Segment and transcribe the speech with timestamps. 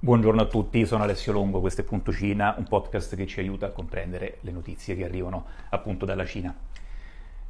[0.00, 3.66] Buongiorno a tutti, sono Alessio Longo, questo è Punto Cina, un podcast che ci aiuta
[3.66, 6.56] a comprendere le notizie che arrivano appunto dalla Cina.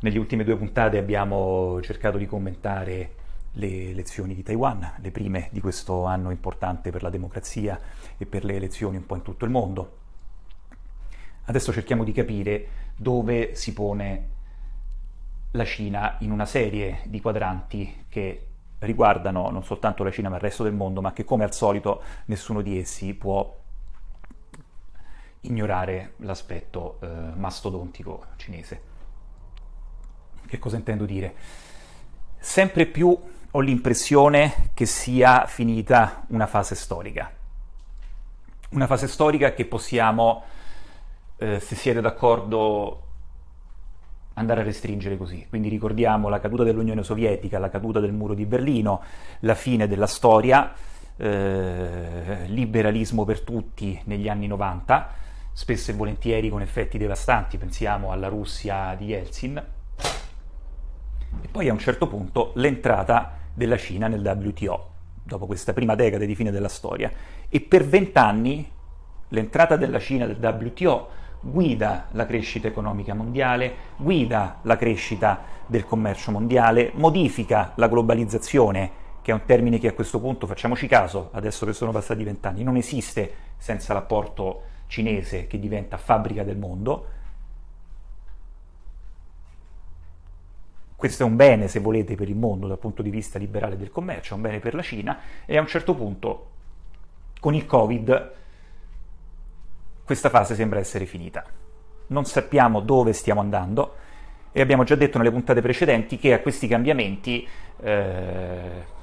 [0.00, 3.14] Nelle ultime due puntate abbiamo cercato di commentare
[3.52, 7.78] le elezioni di Taiwan, le prime di questo anno importante per la democrazia
[8.16, 9.96] e per le elezioni un po' in tutto il mondo.
[11.44, 14.28] Adesso cerchiamo di capire dove si pone
[15.50, 18.47] la Cina in una serie di quadranti che
[18.80, 22.02] riguardano non soltanto la Cina ma il resto del mondo, ma che come al solito
[22.26, 23.56] nessuno di essi può
[25.42, 28.82] ignorare l'aspetto eh, mastodontico cinese.
[30.46, 31.34] Che cosa intendo dire?
[32.38, 33.16] Sempre più
[33.50, 37.30] ho l'impressione che sia finita una fase storica.
[38.70, 40.44] Una fase storica che possiamo,
[41.36, 43.07] eh, se siete d'accordo,
[44.38, 45.46] andare a restringere così.
[45.48, 49.02] Quindi ricordiamo la caduta dell'Unione Sovietica, la caduta del muro di Berlino,
[49.40, 50.72] la fine della storia,
[51.16, 55.10] eh, liberalismo per tutti negli anni 90,
[55.52, 59.56] spesso e volentieri con effetti devastanti, pensiamo alla Russia di Yeltsin,
[61.40, 64.90] e poi a un certo punto l'entrata della Cina nel WTO,
[65.24, 67.10] dopo questa prima decade di fine della storia,
[67.48, 68.70] e per vent'anni
[69.28, 76.30] l'entrata della Cina nel WTO guida la crescita economica mondiale, guida la crescita del commercio
[76.30, 78.90] mondiale, modifica la globalizzazione,
[79.22, 82.62] che è un termine che a questo punto, facciamoci caso, adesso che sono passati vent'anni,
[82.62, 87.06] non esiste senza l'apporto cinese che diventa fabbrica del mondo.
[90.96, 93.90] Questo è un bene, se volete, per il mondo dal punto di vista liberale del
[93.90, 96.50] commercio, è un bene per la Cina e a un certo punto,
[97.38, 98.32] con il Covid,
[100.08, 101.44] questa fase sembra essere finita.
[102.06, 103.96] Non sappiamo dove stiamo andando
[104.52, 107.46] e abbiamo già detto nelle puntate precedenti che a questi cambiamenti
[107.82, 108.96] eh,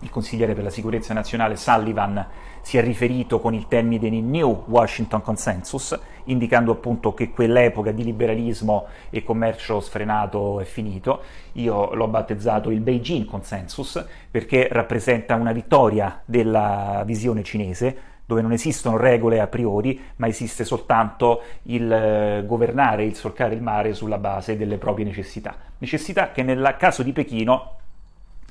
[0.00, 2.26] il consigliere per la sicurezza nazionale Sullivan
[2.62, 8.86] si è riferito con il termine New Washington Consensus, indicando appunto che quell'epoca di liberalismo
[9.10, 11.22] e commercio sfrenato è finito.
[11.52, 18.52] Io l'ho battezzato il Beijing Consensus perché rappresenta una vittoria della visione cinese dove non
[18.52, 24.18] esistono regole a priori, ma esiste soltanto il eh, governare, il solcare il mare sulla
[24.18, 25.56] base delle proprie necessità.
[25.78, 27.76] Necessità che nel caso di Pechino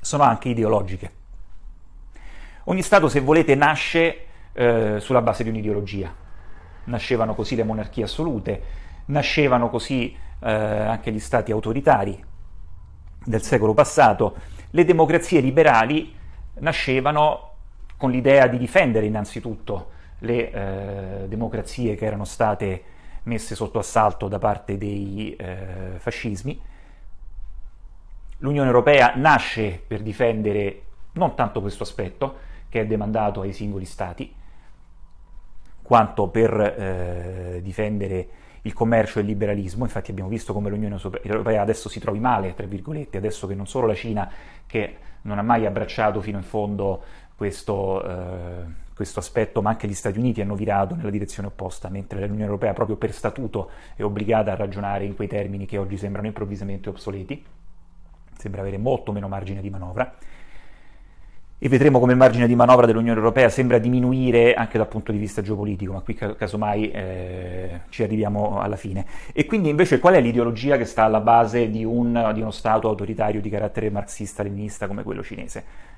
[0.02, 1.12] sono anche ideologiche.
[2.64, 6.12] Ogni Stato, se volete, nasce eh, sulla base di un'ideologia.
[6.86, 8.62] Nascevano così le monarchie assolute,
[9.06, 12.20] nascevano così eh, anche gli stati autoritari
[13.24, 14.38] del secolo passato.
[14.72, 16.16] Le democrazie liberali
[16.62, 17.57] nascevano
[17.98, 22.84] con l'idea di difendere innanzitutto le eh, democrazie che erano state
[23.24, 26.60] messe sotto assalto da parte dei eh, fascismi.
[28.40, 34.34] L'Unione Europea nasce per difendere non tanto questo aspetto, che è demandato ai singoli Stati,
[35.82, 38.28] quanto per eh, difendere
[38.62, 39.84] il commercio e il liberalismo.
[39.84, 43.68] Infatti abbiamo visto come l'Unione Europea adesso si trovi male, tra virgolette, adesso che non
[43.68, 44.30] solo la Cina,
[44.66, 47.04] che non ha mai abbracciato fino in fondo
[47.38, 48.64] questo, eh,
[48.96, 52.74] questo, aspetto, ma anche gli Stati Uniti hanno virato nella direzione opposta, mentre l'Unione Europea
[52.74, 57.46] proprio per statuto è obbligata a ragionare in quei termini che oggi sembrano improvvisamente obsoleti,
[58.36, 60.16] sembra avere molto meno margine di manovra.
[61.60, 65.18] E vedremo come il margine di manovra dell'Unione Europea sembra diminuire anche dal punto di
[65.18, 69.06] vista geopolitico, ma qui casomai eh, ci arriviamo alla fine.
[69.34, 72.88] E quindi invece qual è l'ideologia che sta alla base di, un, di uno Stato
[72.88, 75.96] autoritario di carattere marxista-leninista come quello cinese?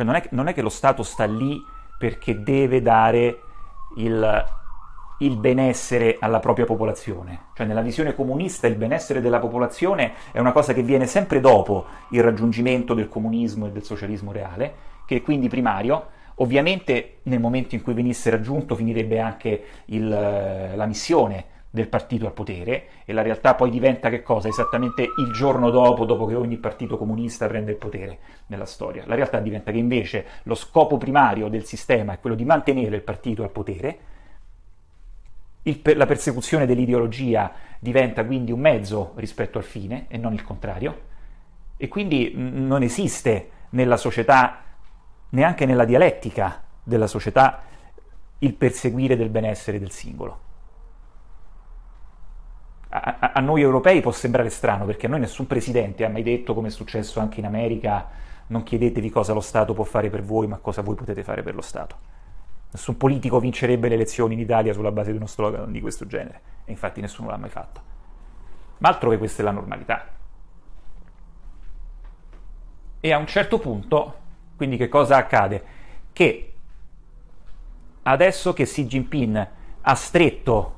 [0.00, 1.62] Cioè non è, non è che lo Stato sta lì
[1.98, 3.40] perché deve dare
[3.96, 4.44] il,
[5.18, 7.48] il benessere alla propria popolazione.
[7.52, 11.84] Cioè nella visione comunista il benessere della popolazione è una cosa che viene sempre dopo
[12.12, 14.72] il raggiungimento del comunismo e del socialismo reale,
[15.04, 16.06] che è quindi primario.
[16.36, 22.32] Ovviamente nel momento in cui venisse raggiunto finirebbe anche il, la missione del partito al
[22.32, 24.48] potere e la realtà poi diventa che cosa?
[24.48, 29.04] Esattamente il giorno dopo, dopo che ogni partito comunista prende il potere nella storia.
[29.06, 33.02] La realtà diventa che invece lo scopo primario del sistema è quello di mantenere il
[33.02, 33.98] partito al potere,
[35.62, 41.08] il, la persecuzione dell'ideologia diventa quindi un mezzo rispetto al fine e non il contrario,
[41.76, 44.64] e quindi non esiste nella società,
[45.30, 47.62] neanche nella dialettica della società,
[48.38, 50.48] il perseguire del benessere del singolo
[52.92, 56.54] a, a, noi europei può sembrare strano perché a noi nessun presidente ha mai detto,
[56.54, 58.08] come è successo anche in America,
[58.48, 61.54] non chiedetevi cosa lo Stato può fare per voi, ma cosa voi potete fare per
[61.54, 61.96] lo Stato.
[62.72, 66.40] Nessun politico vincerebbe le elezioni in Italia sulla base di uno slogan di questo genere,
[66.64, 67.80] e infatti nessuno l'ha mai fatto.
[68.78, 70.08] Ma altro che questa è la normalità.
[72.98, 74.14] E a un certo punto,
[74.56, 75.64] quindi che cosa accade?
[76.12, 76.52] Che
[78.02, 79.48] adesso che Xi Jinping
[79.80, 80.74] ha stretto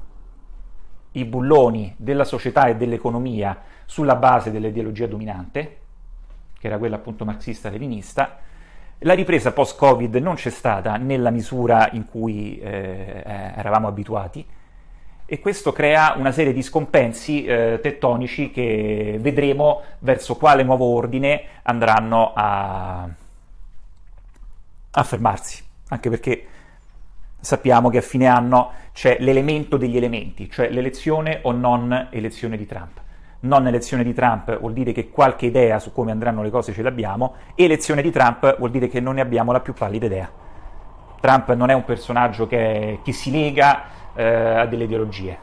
[1.12, 5.78] i bulloni della società e dell'economia sulla base dell'ideologia dominante,
[6.58, 8.38] che era quella appunto marxista-leninista,
[9.04, 14.46] la ripresa post-Covid non c'è stata nella misura in cui eh, eravamo abituati
[15.26, 21.42] e questo crea una serie di scompensi eh, tettonici che vedremo verso quale nuovo ordine
[21.62, 23.08] andranno a,
[24.90, 26.46] a fermarsi, anche perché
[27.42, 32.66] sappiamo che a fine anno c'è l'elemento degli elementi, cioè l'elezione o non elezione di
[32.66, 33.00] Trump.
[33.40, 36.82] Non elezione di Trump vuol dire che qualche idea su come andranno le cose ce
[36.82, 40.30] l'abbiamo, elezione di Trump vuol dire che non ne abbiamo la più pallida idea.
[41.20, 43.82] Trump non è un personaggio che, che si lega
[44.14, 45.38] eh, a delle ideologie.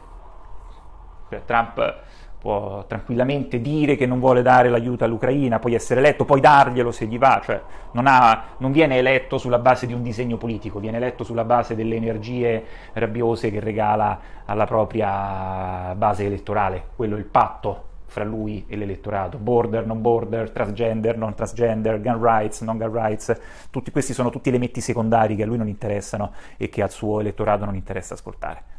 [1.29, 1.95] Cioè, Trump
[2.39, 7.05] può tranquillamente dire che non vuole dare l'aiuto all'Ucraina, poi essere eletto, poi darglielo se
[7.05, 10.97] gli va, cioè non, ha, non, viene eletto sulla base di un disegno politico, viene
[10.97, 12.63] eletto sulla base delle energie
[12.93, 19.37] rabbiose che regala alla propria base elettorale, quello è il patto fra lui e l'elettorato,
[19.37, 23.37] border, non border, transgender, non transgender, gun rights, non gun rights,
[23.69, 27.19] tutti questi sono tutti elementi secondari che a lui non interessano e che al suo
[27.19, 28.77] elettorato non interessa ascoltare.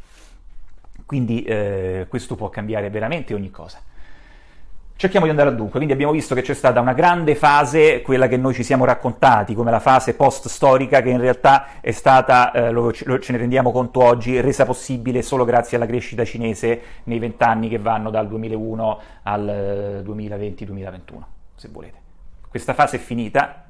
[1.11, 3.81] Quindi eh, questo può cambiare veramente ogni cosa.
[4.95, 8.29] Cerchiamo di andare al dunque, quindi abbiamo visto che c'è stata una grande fase, quella
[8.29, 12.71] che noi ci siamo raccontati come la fase post-storica, che in realtà è stata, eh,
[12.71, 17.19] lo, lo, ce ne rendiamo conto oggi, resa possibile solo grazie alla crescita cinese nei
[17.19, 21.25] vent'anni che vanno dal 2001 al 2020-2021, eh,
[21.57, 21.99] se volete.
[22.49, 23.65] Questa fase è finita,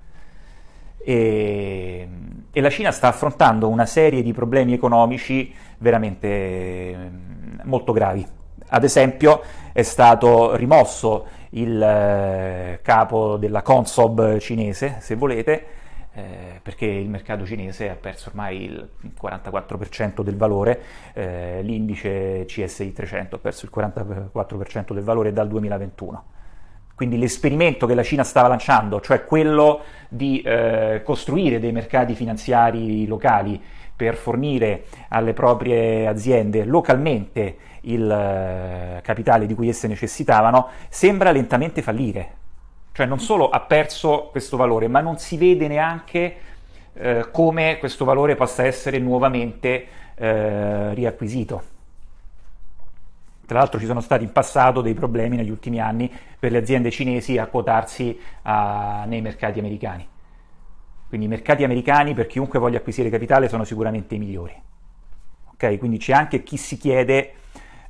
[1.03, 2.07] e,
[2.53, 5.51] e, la Cina sta affrontando una serie di problemi economici
[5.81, 8.27] veramente mm, molto gravi.
[8.69, 9.43] Ad esempio
[9.73, 15.67] è stato rimosso il eh, capo della Consob cinese, se volete,
[16.13, 18.89] eh, perché il mercato cinese ha perso ormai il
[19.21, 20.83] 44% del valore,
[21.15, 26.25] eh, l'indice CSI 300 ha perso il 44% del valore dal 2021
[27.01, 33.07] quindi l'esperimento che la Cina stava lanciando, cioè quello di eh, costruire dei mercati finanziari
[33.07, 33.59] locali
[34.01, 41.83] per fornire alle proprie aziende localmente il eh, capitale di cui esse necessitavano, sembra lentamente
[41.83, 42.37] fallire.
[42.93, 46.35] Cioè non solo ha perso questo valore, ma non si vede neanche
[46.95, 51.63] eh, come questo valore possa essere nuovamente eh, riacquisito.
[53.45, 56.91] Tra l'altro ci sono stati in passato dei problemi negli ultimi anni per le aziende
[56.91, 60.09] cinesi a quotarsi a, nei mercati americani.
[61.11, 64.55] Quindi i mercati americani per chiunque voglia acquisire capitale sono sicuramente i migliori.
[65.55, 65.77] Okay?
[65.77, 67.33] Quindi c'è anche chi si chiede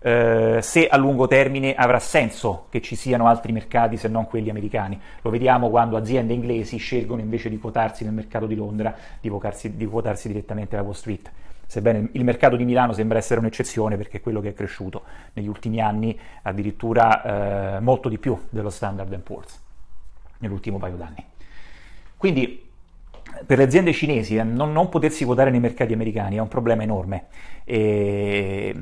[0.01, 4.49] eh, se a lungo termine avrà senso che ci siano altri mercati se non quelli
[4.49, 4.99] americani.
[5.21, 9.77] Lo vediamo quando aziende inglesi scelgono invece di quotarsi nel mercato di Londra, di quotarsi,
[9.77, 11.31] di quotarsi direttamente alla Wall Street
[11.67, 15.47] sebbene il mercato di Milano sembra essere un'eccezione perché è quello che è cresciuto negli
[15.47, 19.61] ultimi anni addirittura eh, molto di più dello Standard Poor's
[20.39, 21.25] nell'ultimo paio d'anni.
[22.17, 22.70] Quindi
[23.47, 26.83] per le aziende cinesi eh, non, non, potersi quotare nei mercati americani è un problema
[26.83, 27.27] enorme
[27.65, 28.75] e,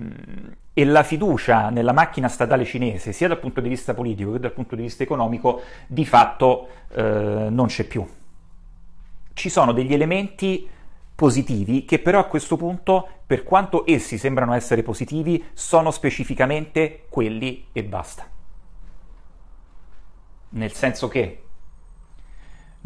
[0.72, 4.52] e, la fiducia nella macchina statale cinese, sia dal punto di vista politico che dal
[4.52, 8.06] punto di vista economico, di fatto eh, non c'è più.
[9.32, 10.68] Ci sono degli elementi
[11.14, 17.66] positivi che però a questo punto, per quanto essi sembrano essere positivi, sono specificamente quelli
[17.72, 18.26] e basta.
[20.50, 21.42] Nel senso che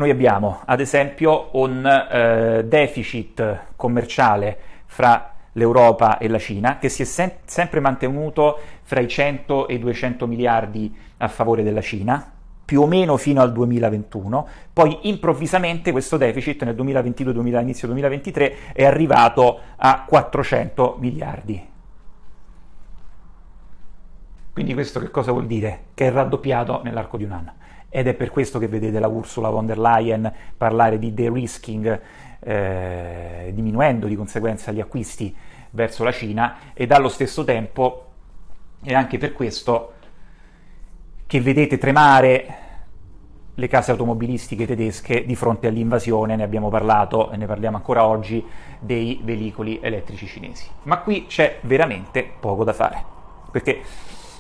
[0.03, 7.03] noi abbiamo ad esempio un eh, deficit commerciale fra l'Europa e la Cina che si
[7.03, 12.33] è sem- sempre mantenuto fra i 100 e i 200 miliardi a favore della Cina,
[12.65, 18.85] più o meno fino al 2021, poi improvvisamente questo deficit nel 2022, inizio 2023 è
[18.85, 21.69] arrivato a 400 miliardi.
[24.53, 25.85] Quindi questo che cosa vuol dire?
[25.95, 27.55] Che è raddoppiato nell'arco di un anno.
[27.95, 32.01] Ed è per questo che vedete la Ursula von der Leyen parlare di de-risking,
[32.41, 35.37] eh, diminuendo di conseguenza gli acquisti
[35.73, 38.07] verso la Cina, ed allo stesso tempo
[38.83, 39.93] è anche per questo
[41.27, 42.55] che vedete tremare
[43.55, 48.43] le case automobilistiche tedesche di fronte all'invasione, ne abbiamo parlato e ne parliamo ancora oggi,
[48.79, 50.67] dei veicoli elettrici cinesi.
[50.85, 53.05] Ma qui c'è veramente poco da fare,
[53.51, 53.83] perché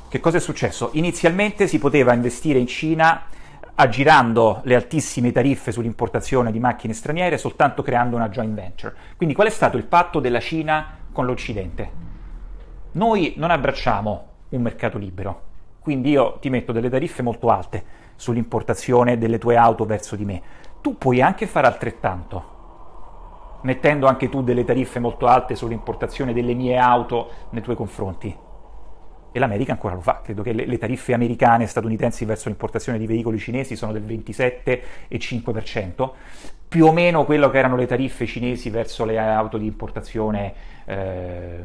[0.08, 0.88] che cosa è successo?
[0.94, 3.24] Inizialmente si poteva investire in Cina
[3.74, 8.94] aggirando le altissime tariffe sull'importazione di macchine straniere soltanto creando una joint venture.
[9.16, 11.90] Quindi qual è stato il patto della Cina con l'Occidente?
[12.92, 15.42] Noi non abbracciamo un mercato libero,
[15.80, 17.84] quindi io ti metto delle tariffe molto alte
[18.16, 20.42] sull'importazione delle tue auto verso di me.
[20.82, 22.50] Tu puoi anche fare altrettanto.
[23.62, 28.36] mettendo anche tu delle tariffe molto alte sull'importazione delle mie auto nei tuoi confronti.
[29.32, 32.98] E l'America ancora lo fa, credo che le, le tariffe americane e statunitensi verso l'importazione
[32.98, 36.10] di veicoli cinesi sono del 27,5%,
[36.68, 41.58] più o meno quello che erano le tariffe cinesi verso le auto di importazione eh,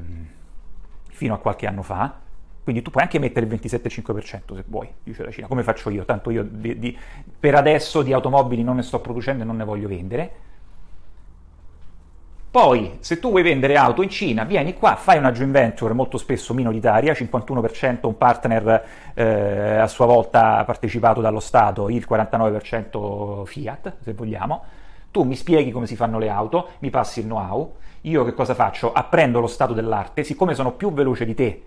[1.10, 2.26] fino a qualche anno fa.
[2.64, 6.04] Quindi tu puoi anche mettere il 27,5% se vuoi, dice la Cina, come faccio io,
[6.04, 6.98] tanto io di, di,
[7.40, 10.32] per adesso di automobili non ne sto producendo e non ne voglio vendere
[12.58, 16.18] poi, se tu vuoi vendere auto in Cina, vieni qua, fai una joint venture molto
[16.18, 18.84] spesso minoritaria, 51% un partner
[19.14, 24.64] eh, a sua volta partecipato dallo Stato, il 49% Fiat, se vogliamo.
[25.12, 28.56] Tu mi spieghi come si fanno le auto, mi passi il know-how, io che cosa
[28.56, 28.92] faccio?
[28.92, 31.62] Apprendo lo stato dell'arte, siccome sono più veloce di te,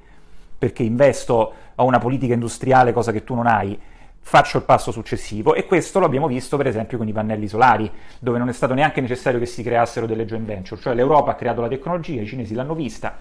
[0.58, 3.78] perché investo a una politica industriale, cosa che tu non hai,
[4.22, 7.90] faccio il passo successivo e questo lo abbiamo visto per esempio con i pannelli solari,
[8.20, 11.34] dove non è stato neanche necessario che si creassero delle joint venture, cioè l'Europa ha
[11.34, 13.16] creato la tecnologia, i cinesi l'hanno vista,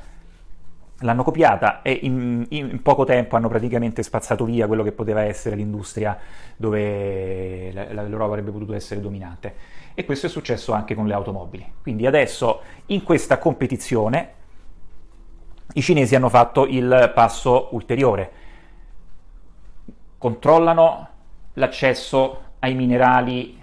[1.00, 5.56] l'hanno copiata e in, in, poco tempo hanno praticamente spazzato via quello che poteva essere
[5.56, 6.18] l'industria
[6.56, 9.78] dove l'Europa avrebbe potuto essere dominante.
[9.94, 11.66] E questo è successo anche con le automobili.
[11.82, 14.34] Quindi adesso in questa competizione
[15.74, 18.32] i cinesi hanno fatto il passo ulteriore
[20.20, 21.08] controllano
[21.54, 23.60] l'accesso ai minerali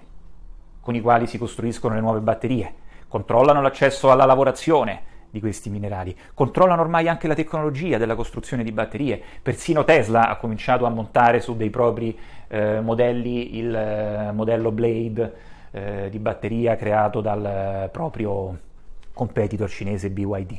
[0.81, 2.75] con i quali si costruiscono le nuove batterie,
[3.09, 8.73] controllano l'accesso alla lavorazione di questi minerali, controllano ormai anche la tecnologia della costruzione di
[8.73, 14.73] batterie, persino Tesla ha cominciato a montare su dei propri eh, modelli il eh, modello
[14.73, 15.35] Blade
[15.73, 18.59] eh, di batteria creato dal eh, proprio
[19.13, 20.59] competitor cinese BYD.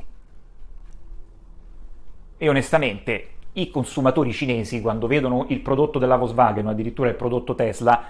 [2.37, 7.55] E onestamente i consumatori cinesi, quando vedono il prodotto della Volkswagen o addirittura il prodotto
[7.55, 8.03] Tesla,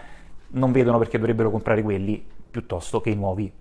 [0.50, 3.51] non vedono perché dovrebbero comprare quelli piuttosto che i nuovi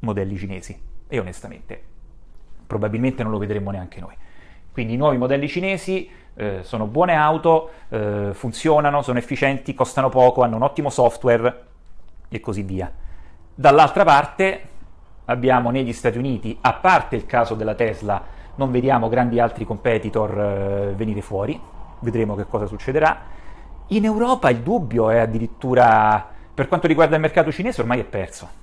[0.00, 0.78] modelli cinesi.
[1.08, 1.82] E onestamente,
[2.66, 4.14] probabilmente non lo vedremo neanche noi.
[4.72, 10.42] Quindi i nuovi modelli cinesi eh, sono buone auto, eh, funzionano, sono efficienti, costano poco,
[10.42, 11.64] hanno un ottimo software
[12.28, 12.90] e così via.
[13.54, 14.68] Dall'altra parte
[15.24, 20.38] abbiamo negli Stati Uniti, a parte il caso della Tesla, non vediamo grandi altri competitor
[20.38, 21.58] eh, venire fuori,
[22.00, 23.20] vedremo che cosa succederà.
[23.88, 28.60] In Europa il dubbio è addirittura, per quanto riguarda il mercato cinese, ormai è perso.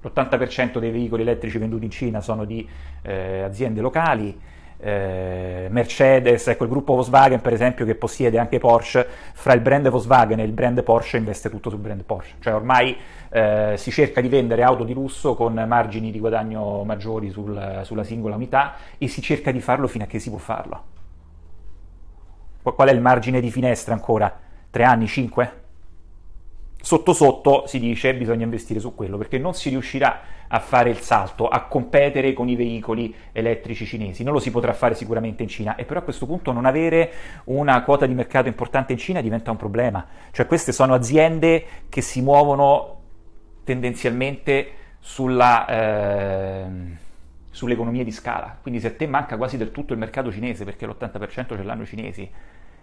[0.00, 2.68] L'80% dei veicoli elettrici venduti in Cina sono di
[3.02, 4.38] eh, aziende locali,
[4.80, 9.88] eh, Mercedes, ecco il gruppo Volkswagen per esempio che possiede anche Porsche, fra il brand
[9.88, 12.96] Volkswagen e il brand Porsche investe tutto sul brand Porsche, cioè ormai
[13.30, 18.04] eh, si cerca di vendere auto di lusso con margini di guadagno maggiori sul, sulla
[18.04, 20.84] singola unità e si cerca di farlo fino a che si può farlo.
[22.62, 24.32] Qual è il margine di finestra ancora?
[24.70, 25.06] Tre anni?
[25.06, 25.67] Cinque?
[26.80, 30.98] Sotto sotto si dice bisogna investire su quello perché non si riuscirà a fare il
[30.98, 34.22] salto, a competere con i veicoli elettrici cinesi.
[34.22, 37.12] Non lo si potrà fare sicuramente in Cina e però a questo punto non avere
[37.44, 40.06] una quota di mercato importante in Cina diventa un problema.
[40.30, 42.96] Cioè queste sono aziende che si muovono
[43.64, 44.70] tendenzialmente
[45.00, 46.66] sulla, eh,
[47.50, 48.56] sull'economia di scala.
[48.62, 51.82] Quindi se a te manca quasi del tutto il mercato cinese perché l'80% ce l'hanno
[51.82, 52.30] i cinesi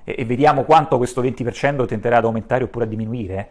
[0.04, 3.50] e, e vediamo quanto questo 20% tenterà ad aumentare oppure a diminuire,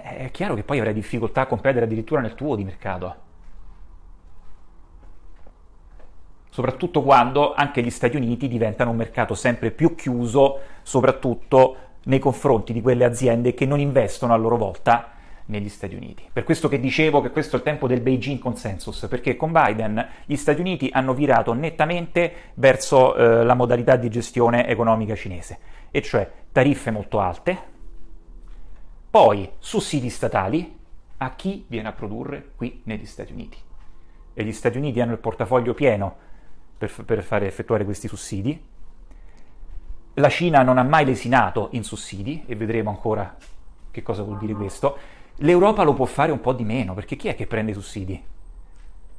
[0.00, 3.16] è chiaro che poi avrai difficoltà a competere addirittura nel tuo di mercato.
[6.48, 12.72] Soprattutto quando anche gli Stati Uniti diventano un mercato sempre più chiuso, soprattutto nei confronti
[12.72, 15.10] di quelle aziende che non investono a loro volta
[15.46, 16.28] negli Stati Uniti.
[16.32, 20.06] Per questo che dicevo che questo è il tempo del Beijing Consensus, perché con Biden
[20.24, 25.58] gli Stati Uniti hanno virato nettamente verso eh, la modalità di gestione economica cinese,
[25.90, 27.70] e cioè tariffe molto alte,
[29.12, 30.74] poi sussidi statali
[31.18, 33.58] a chi viene a produrre qui negli Stati Uniti.
[34.32, 36.16] E gli Stati Uniti hanno il portafoglio pieno
[36.78, 38.58] per, per fare effettuare questi sussidi.
[40.14, 43.36] La Cina non ha mai lesinato in sussidi, e vedremo ancora
[43.90, 44.96] che cosa vuol dire questo.
[45.36, 48.24] L'Europa lo può fare un po' di meno, perché chi è che prende i sussidi?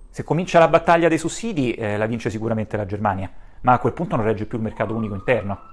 [0.09, 3.31] Se comincia la battaglia dei sussidi, eh, la vince sicuramente la Germania,
[3.61, 5.72] ma a quel punto non regge più il mercato unico interno.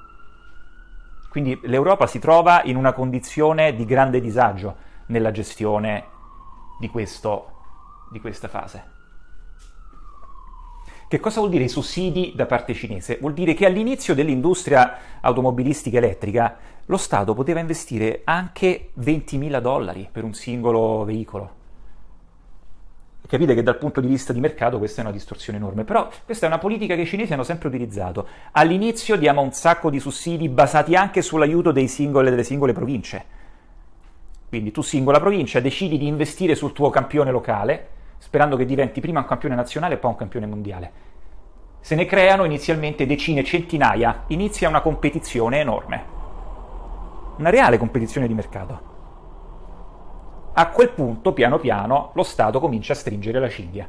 [1.30, 6.04] Quindi l'Europa si trova in una condizione di grande disagio nella gestione
[6.80, 7.52] di, questo,
[8.10, 8.99] di questa fase.
[11.06, 13.18] Che cosa vuol dire i sussidi da parte cinese?
[13.20, 16.56] Vuol dire che all'inizio dell'industria automobilistica elettrica
[16.87, 21.58] lo Stato poteva investire anche 20.000 dollari per un singolo veicolo
[23.30, 26.46] capite che dal punto di vista di mercato questa è una distorsione enorme, però questa
[26.46, 28.26] è una politica che i cinesi hanno sempre utilizzato.
[28.50, 33.25] All'inizio diamo un sacco di sussidi basati anche sull'aiuto singole, delle singole province.
[34.49, 39.20] Quindi tu singola provincia decidi di investire sul tuo campione locale, sperando che diventi prima
[39.20, 40.92] un campione nazionale e poi un campione mondiale.
[41.78, 46.04] Se ne creano inizialmente decine, centinaia, inizia una competizione enorme,
[47.37, 48.89] una reale competizione di mercato.
[50.61, 53.88] A quel punto, piano piano, lo Stato comincia a stringere la cinghia.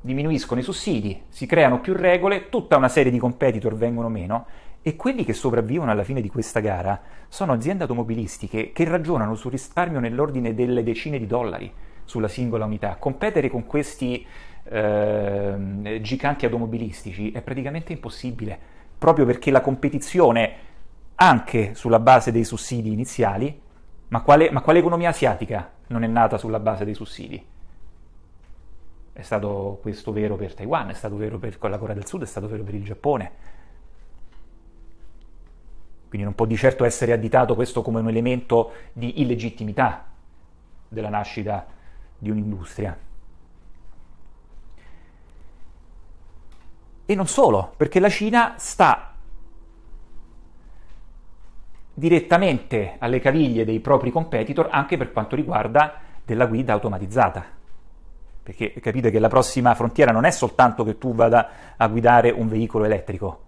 [0.00, 4.46] Diminuiscono i sussidi, si creano più regole, tutta una serie di competitor vengono meno
[4.82, 9.50] e quelli che sopravvivono alla fine di questa gara sono aziende automobilistiche che ragionano sul
[9.50, 11.72] risparmio nell'ordine delle decine di dollari
[12.04, 12.98] sulla singola unità.
[13.00, 14.24] Competere con questi
[14.62, 18.56] eh, giganti automobilistici è praticamente impossibile,
[18.96, 20.52] proprio perché la competizione,
[21.16, 23.64] anche sulla base dei sussidi iniziali,
[24.08, 27.44] ma quale, ma quale economia asiatica non è nata sulla base dei sussidi?
[29.12, 32.26] È stato questo vero per Taiwan, è stato vero per la Corea del Sud, è
[32.26, 33.32] stato vero per il Giappone.
[36.08, 40.06] Quindi non può di certo essere additato questo come un elemento di illegittimità
[40.88, 41.66] della nascita
[42.18, 42.96] di un'industria.
[47.06, 49.15] E non solo, perché la Cina sta
[51.98, 57.42] direttamente alle caviglie dei propri competitor anche per quanto riguarda della guida automatizzata.
[58.42, 62.48] Perché capite che la prossima frontiera non è soltanto che tu vada a guidare un
[62.48, 63.44] veicolo elettrico,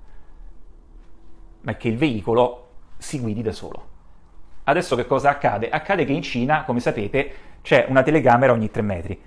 [1.60, 3.86] ma è che il veicolo si guidi da solo.
[4.64, 5.68] Adesso che cosa accade?
[5.68, 9.20] Accade che in Cina, come sapete, c'è una telecamera ogni tre metri.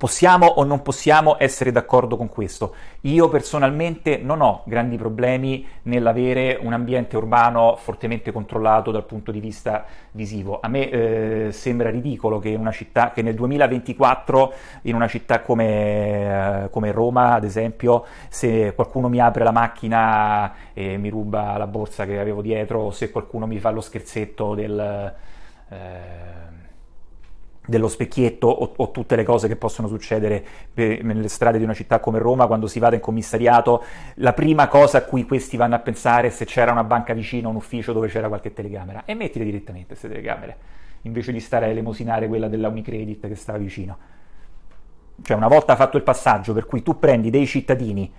[0.00, 2.74] Possiamo o non possiamo essere d'accordo con questo?
[3.02, 9.40] Io personalmente non ho grandi problemi nell'avere un ambiente urbano fortemente controllato dal punto di
[9.40, 10.58] vista visivo.
[10.62, 14.52] A me eh, sembra ridicolo che, una città, che nel 2024
[14.84, 20.54] in una città come, eh, come, Roma, ad esempio, se qualcuno mi apre la macchina
[20.72, 24.54] e mi ruba la borsa che avevo dietro, o se qualcuno mi fa lo scherzetto
[24.54, 25.14] del...
[25.68, 26.49] Eh,
[27.70, 31.72] dello specchietto o, o, tutte le cose che possono succedere per, nelle strade di una
[31.72, 33.82] città come Roma quando si vada in commissariato,
[34.16, 37.48] la prima cosa a cui questi vanno a pensare è se c'era una banca vicina,
[37.48, 40.56] un ufficio dove c'era qualche telecamera e mettile direttamente queste telecamere
[41.02, 43.96] invece di stare a elemosinare quella della Unicredit che stava vicino.
[45.22, 48.12] Cioè una volta fatto il passaggio per cui tu prendi dei cittadini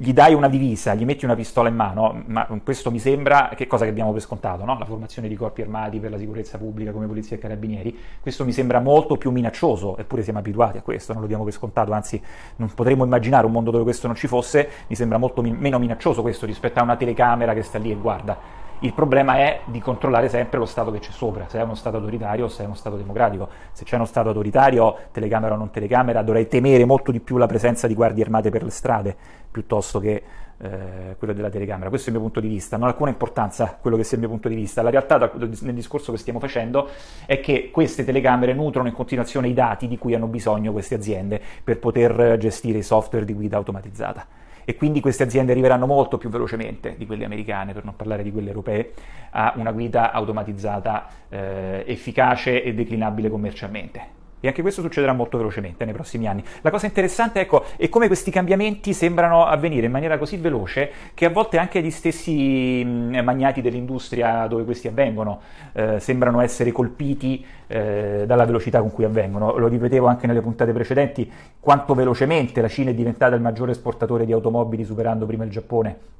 [0.00, 3.66] gli dai una divisa, gli metti una pistola in mano, ma questo mi sembra che
[3.66, 4.78] cosa che abbiamo per scontato, no?
[4.78, 8.52] la formazione di corpi armati per la sicurezza pubblica come polizia e carabinieri, questo mi
[8.52, 12.22] sembra molto più minaccioso, eppure siamo abituati a questo, non lo diamo per scontato, anzi
[12.56, 15.80] non potremmo immaginare un mondo dove questo non ci fosse, mi sembra molto min- meno
[15.80, 18.66] minaccioso questo rispetto a una telecamera che sta lì e guarda.
[18.80, 21.96] Il problema è di controllare sempre lo Stato che c'è sopra, se è uno Stato
[21.96, 23.48] autoritario o se è uno Stato democratico.
[23.72, 27.46] Se c'è uno Stato autoritario, telecamera o non telecamera, dovrei temere molto di più la
[27.46, 29.16] presenza di guardie armate per le strade
[29.50, 30.22] piuttosto che
[30.58, 31.88] eh, quello della telecamera.
[31.88, 34.22] Questo è il mio punto di vista, non ha alcuna importanza quello che sia il
[34.22, 34.80] mio punto di vista.
[34.82, 36.88] La realtà nel discorso che stiamo facendo
[37.26, 41.40] è che queste telecamere nutrono in continuazione i dati di cui hanno bisogno queste aziende
[41.64, 44.37] per poter gestire i software di guida automatizzata
[44.68, 48.30] e quindi queste aziende arriveranno molto più velocemente di quelle americane, per non parlare di
[48.30, 48.92] quelle europee,
[49.30, 54.17] a una guida automatizzata eh, efficace e declinabile commercialmente.
[54.40, 56.44] E anche questo succederà molto velocemente nei prossimi anni.
[56.60, 61.24] La cosa interessante ecco, è come questi cambiamenti sembrano avvenire in maniera così veloce che
[61.24, 65.40] a volte anche gli stessi magnati dell'industria dove questi avvengono
[65.72, 69.56] eh, sembrano essere colpiti eh, dalla velocità con cui avvengono.
[69.56, 74.24] Lo ripetevo anche nelle puntate precedenti, quanto velocemente la Cina è diventata il maggiore esportatore
[74.24, 76.16] di automobili superando prima il Giappone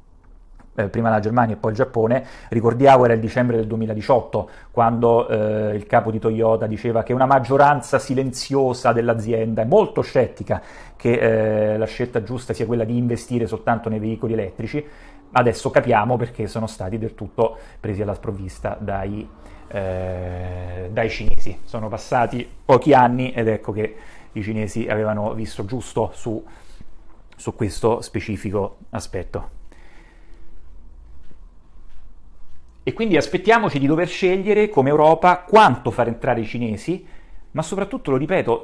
[0.79, 5.29] eh, prima la Germania e poi il Giappone, ricordiamo era il dicembre del 2018 quando
[5.29, 10.63] eh, il capo di Toyota diceva che una maggioranza silenziosa dell'azienda è molto scettica
[10.97, 14.85] che eh, la scelta giusta sia quella di investire soltanto nei veicoli elettrici,
[15.33, 19.29] adesso capiamo perché sono stati del tutto presi alla sprovvista dai,
[19.69, 21.61] eh, dai cinesi.
[21.65, 23.97] Sono passati pochi anni ed ecco che
[24.33, 26.45] i cinesi avevano visto giusto su,
[27.37, 29.58] su questo specifico aspetto.
[32.89, 37.07] E quindi aspettiamoci di dover scegliere come Europa quanto far entrare i cinesi,
[37.51, 38.63] ma soprattutto, lo ripeto,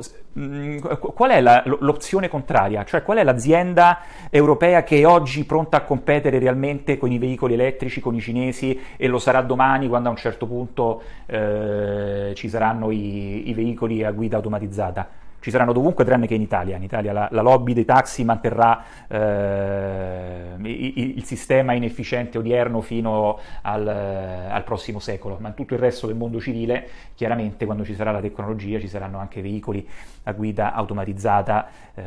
[1.13, 2.85] qual è la, l'opzione contraria?
[2.85, 3.99] Cioè qual è l'azienda
[4.31, 8.81] europea che è oggi pronta a competere realmente con i veicoli elettrici, con i cinesi
[8.97, 14.05] e lo sarà domani quando a un certo punto eh, ci saranno i, i veicoli
[14.05, 15.07] a guida automatizzata?
[15.45, 16.77] Ci saranno dovunque tranne che in Italia.
[16.77, 23.39] In Italia la, la lobby dei taxi manterrà eh, il, il, sistema inefficiente odierno fino
[23.61, 27.95] al, al, prossimo secolo, ma in tutto il resto del mondo civile, chiaramente quando ci
[27.95, 29.87] sarà la tecnologia ci saranno anche veicoli
[30.23, 32.03] a guida automatizzata eh,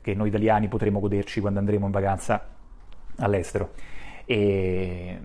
[0.00, 2.40] che noi italiani potremo goderci quando andremo in vacanza
[3.16, 3.72] all'estero.
[4.26, 5.18] E,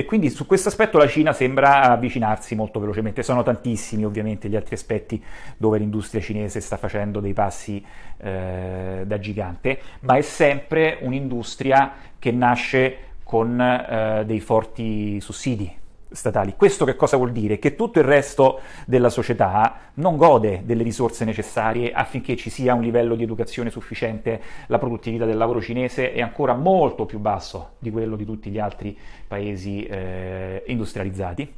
[0.00, 3.22] E quindi su questo aspetto la Cina sembra avvicinarsi molto velocemente.
[3.22, 5.22] Sono tantissimi ovviamente gli altri aspetti
[5.58, 7.84] dove l'industria cinese sta facendo dei passi
[8.16, 15.79] eh, da gigante, ma è sempre un'industria che nasce con eh, dei forti sussidi
[16.10, 16.54] statali.
[16.56, 17.58] Questo che cosa vuol dire?
[17.58, 22.82] Che tutto il resto della società non gode delle risorse necessarie affinché ci sia un
[22.82, 27.90] livello di educazione sufficiente, la produttività del lavoro cinese è ancora molto più basso di
[27.90, 28.96] quello di tutti gli altri
[29.26, 31.54] paesi eh, industrializzati.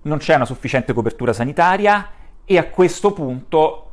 [0.00, 2.10] Non c'è una sufficiente copertura sanitaria
[2.44, 3.87] e a questo punto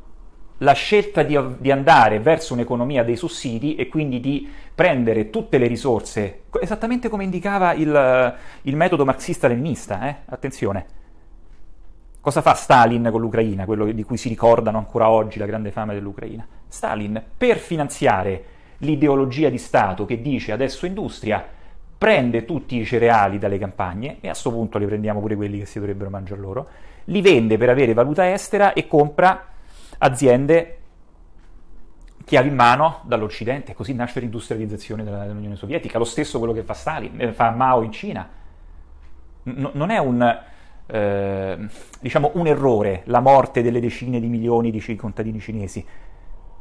[0.59, 5.67] la scelta di, di, andare verso un'economia dei sussidi e quindi di prendere tutte le
[5.67, 10.15] risorse, esattamente come indicava il, il metodo marxista-leninista, eh?
[10.25, 10.85] attenzione.
[12.21, 15.93] Cosa fa Stalin con l'Ucraina, quello di cui si ricordano ancora oggi la grande fame
[15.93, 16.45] dell'Ucraina?
[16.67, 18.43] Stalin, per finanziare
[18.79, 21.45] l'ideologia di Stato che dice adesso industria,
[21.97, 25.65] prende tutti i cereali dalle campagne, e a questo punto li prendiamo pure quelli che
[25.65, 26.67] si dovrebbero mangiare loro,
[27.05, 29.53] li vende per avere valuta estera e compra
[29.99, 30.79] aziende
[32.25, 37.21] chiavi in mano dall'Occidente, così nasce l'industrializzazione dell'Unione Sovietica, lo stesso quello che fa, Stalin,
[37.21, 38.27] eh, fa Mao in Cina.
[39.43, 40.39] N- non è un,
[40.87, 41.57] eh,
[41.99, 45.85] diciamo un errore la morte delle decine di milioni di contadini cinesi,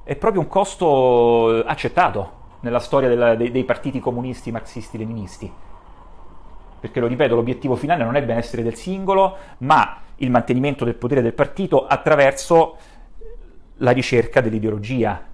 [0.05, 5.51] è proprio un costo accettato nella storia della, dei, dei partiti comunisti marxisti-leninisti.
[6.81, 10.95] Perché lo ripeto, l'obiettivo finale non è il benessere del singolo, ma il mantenimento del
[10.95, 12.77] potere del partito attraverso
[13.79, 15.27] la ricerca dell'ideologia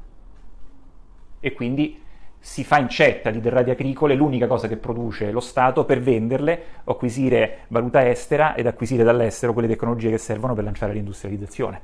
[1.40, 2.00] e quindi
[2.42, 7.61] si fa incetta di derrate agricole l'unica cosa che produce lo Stato per venderle, acquisire
[7.68, 11.81] valuta estera ed acquisire dall'estero quelle tecnologie che servono per lanciare l'industrializzazione.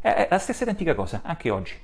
[0.00, 1.74] È la stessa identica cosa, anche oggi.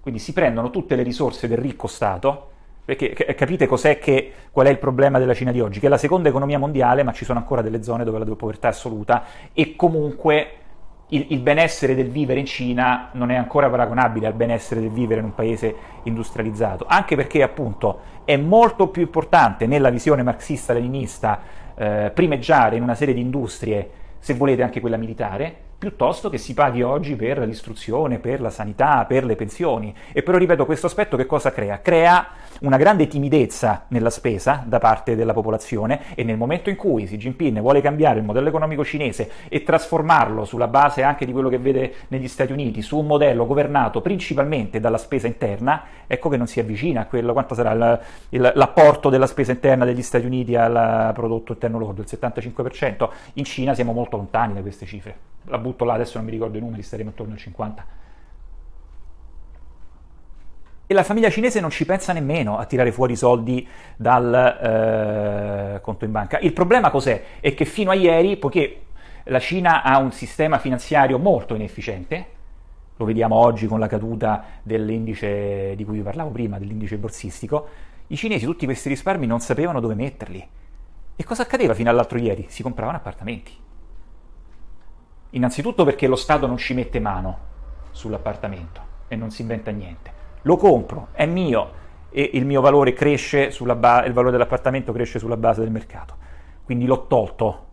[0.00, 2.50] Quindi si prendono tutte le risorse del ricco Stato,
[2.84, 5.78] perché capite cos'è che, qual è il problema della Cina di oggi?
[5.78, 8.66] Che è la seconda economia mondiale, ma ci sono ancora delle zone dove la povertà
[8.66, 10.56] è assoluta e comunque
[11.08, 15.20] il, il, benessere del vivere in Cina non è ancora paragonabile al benessere del vivere
[15.20, 21.40] in un paese industrializzato, anche perché appunto è molto più importante nella visione marxista-leninista
[21.74, 26.54] eh, primeggiare in una serie di industrie, se volete anche quella militare, piuttosto che si
[26.54, 29.94] paghi oggi per l'istruzione, per la sanità, per le pensioni.
[30.12, 31.80] E però ripeto, questo aspetto che cosa crea?
[31.80, 32.26] Crea
[32.60, 37.16] una grande timidezza nella spesa da parte della popolazione e nel momento in cui Xi
[37.16, 41.58] Jinping vuole cambiare il modello economico cinese e trasformarlo sulla base anche di quello che
[41.58, 46.46] vede negli Stati Uniti, su un modello governato principalmente dalla spesa interna, ecco che non
[46.46, 50.56] si avvicina a quello, quanto sarà il, il, l'apporto della spesa interna degli Stati Uniti
[50.56, 55.58] al prodotto interno lordo, il 75%, in Cina siamo molto lontani da queste cifre la
[55.58, 57.84] butto là, adesso non mi ricordo i numeri, staremo attorno al 50.
[60.86, 63.66] E la famiglia cinese non ci pensa nemmeno a tirare fuori i soldi
[63.96, 66.38] dal eh, conto in banca.
[66.40, 67.22] Il problema cos'è?
[67.40, 68.82] È che fino a ieri, poiché
[69.24, 72.26] la Cina ha un sistema finanziario molto inefficiente,
[72.96, 77.68] lo vediamo oggi con la caduta dell'indice di cui vi parlavo prima, dell'indice borsistico,
[78.08, 80.46] i cinesi tutti questi risparmi non sapevano dove metterli.
[81.16, 82.44] E cosa accadeva fino all'altro ieri?
[82.48, 83.52] Si compravano appartamenti.
[85.30, 87.38] Innanzitutto perché lo Stato non ci mette mano
[87.90, 90.13] sull'appartamento e non si inventa niente.
[90.44, 95.18] Lo compro, è mio e il mio valore cresce sulla base, il valore dell'appartamento cresce
[95.18, 96.16] sulla base del mercato.
[96.64, 97.66] Quindi l'ho tolto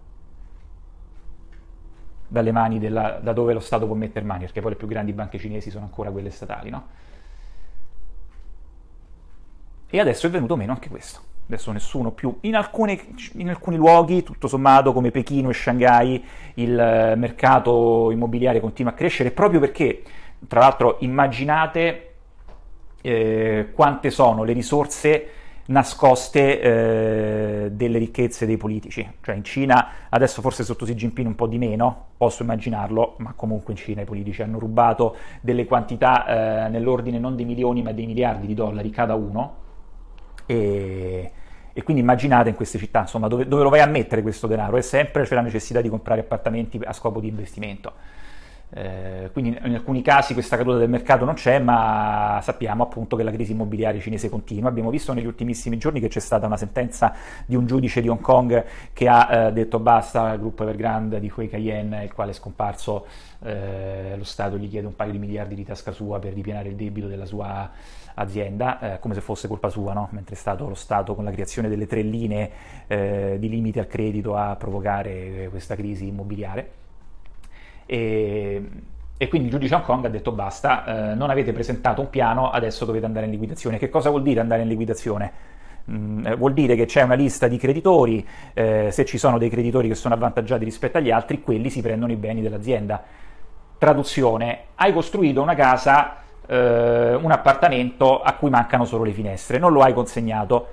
[2.28, 5.14] dalle mani della, da dove lo Stato può mettere mani, perché poi le più grandi
[5.14, 6.88] banche cinesi sono ancora quelle statali, no?
[9.90, 12.98] E adesso è venuto meno anche questo adesso nessuno più, in, alcune,
[13.34, 16.24] in, alcuni luoghi, tutto sommato come Pechino e Shanghai,
[16.56, 20.02] il eh, mercato immobiliare continua a crescere proprio perché,
[20.48, 22.11] tra l'altro, immaginate
[23.02, 25.30] eh, quante sono le risorse
[25.72, 29.10] nascoste eh, delle ricchezze dei politici.
[29.22, 33.34] Cioè in Cina, adesso forse sotto Xi Jinping un po' di meno, posso immaginarlo, ma
[33.36, 37.92] comunque in Cina i politici hanno rubato delle quantità eh, nell'ordine non di milioni ma
[37.92, 39.56] dei miliardi di dollari cada uno.
[40.46, 41.32] E,
[41.74, 44.76] e quindi immaginate in queste città, insomma, dove, dove, lo vai a mettere questo denaro?
[44.76, 47.94] E sempre c'è la necessità di comprare appartamenti a scopo di investimento.
[48.74, 53.24] Eh, quindi in alcuni casi questa caduta del mercato non c'è, ma sappiamo appunto che
[53.24, 54.70] la crisi immobiliare cinese continua.
[54.70, 57.14] Abbiamo visto negli ultimissimi giorni che c'è stata una sentenza
[57.46, 61.32] di un giudice di Hong Kong che ha eh, detto basta al gruppo Evergrande di
[61.36, 63.06] Hui Cayenne, il quale è scomparso,
[63.44, 66.76] eh, lo Stato gli chiede un paio di miliardi di tasca sua per ripianare il
[66.76, 67.70] debito della sua
[68.14, 70.08] azienda, eh, come se fosse colpa sua, no?
[70.12, 72.52] mentre è stato lo Stato con la creazione delle tre linee
[72.88, 76.81] eh, di limiti al credito a provocare questa crisi immobiliare.
[77.92, 78.64] E,
[79.18, 82.50] e quindi il giudice Hong Kong ha detto basta, eh, non avete presentato un piano,
[82.50, 83.78] adesso dovete andare in liquidazione.
[83.78, 85.32] Che cosa vuol dire andare in liquidazione?
[85.92, 89.50] Mm, eh, vuol dire che c'è una lista di creditori, eh, se ci sono dei
[89.50, 93.04] creditori che sono avvantaggiati rispetto agli altri, quelli si prendono i beni dell'azienda.
[93.78, 96.16] Traduzione, hai costruito una casa,
[96.48, 100.68] eh, un appartamento a cui mancano solo le finestre, non lo hai consegnato,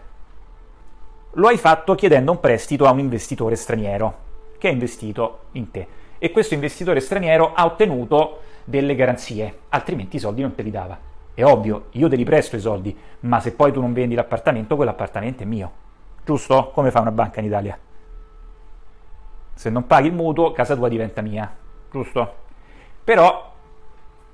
[1.33, 4.27] lo hai fatto chiedendo un prestito a un investitore straniero
[4.57, 10.21] che ha investito in te e questo investitore straniero ha ottenuto delle garanzie, altrimenti i
[10.21, 10.99] soldi non te li dava.
[11.33, 14.77] È ovvio, io te li presto i soldi, ma se poi tu non vendi l'appartamento,
[14.77, 15.73] quell'appartamento è mio.
[16.25, 16.71] Giusto?
[16.75, 17.79] Come fa una banca in Italia?
[19.55, 21.51] Se non paghi il mutuo, casa tua diventa mia.
[21.91, 22.35] Giusto?
[23.05, 23.53] Però,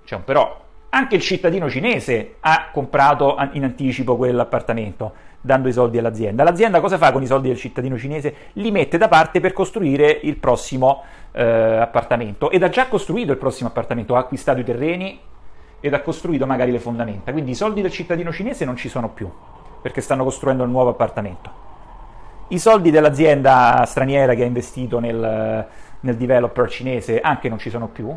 [0.04, 5.12] c'è un però, anche il cittadino cinese ha comprato in anticipo quell'appartamento
[5.44, 6.42] dando i soldi all'azienda.
[6.42, 8.34] L'azienda cosa fa con i soldi del cittadino cinese?
[8.54, 11.02] Li mette da parte per costruire il prossimo
[11.32, 15.20] eh, appartamento ed ha già costruito il prossimo appartamento, ha acquistato i terreni
[15.80, 17.30] ed ha costruito magari le fondamenta.
[17.30, 19.30] Quindi i soldi del cittadino cinese non ci sono più
[19.82, 21.62] perché stanno costruendo il nuovo appartamento.
[22.48, 25.66] I soldi dell'azienda straniera che ha investito nel,
[26.00, 28.16] nel developer cinese anche non ci sono più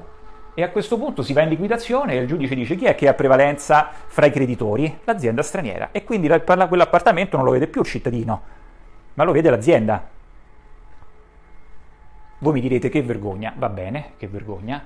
[0.59, 3.07] e a questo punto si va in liquidazione e il giudice dice chi è che
[3.07, 5.01] ha prevalenza fra i creditori?
[5.03, 5.89] L'azienda straniera.
[5.91, 8.41] E quindi quell'appartamento non lo vede più il cittadino,
[9.13, 10.07] ma lo vede l'azienda.
[12.39, 14.83] Voi mi direte che vergogna, va bene, che vergogna.